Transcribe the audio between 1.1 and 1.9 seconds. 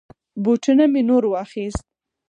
واخيست.